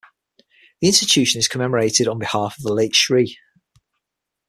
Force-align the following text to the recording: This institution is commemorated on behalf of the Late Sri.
This 0.81 0.89
institution 0.99 1.37
is 1.37 1.47
commemorated 1.47 2.07
on 2.07 2.17
behalf 2.17 2.57
of 2.57 2.63
the 2.63 2.73
Late 2.73 2.95
Sri. 2.95 3.37